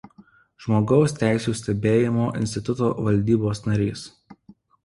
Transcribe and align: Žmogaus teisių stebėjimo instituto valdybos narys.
Žmogaus 0.63 1.13
teisių 1.19 1.53
stebėjimo 1.59 2.31
instituto 2.41 2.91
valdybos 3.09 3.63
narys. 3.69 4.09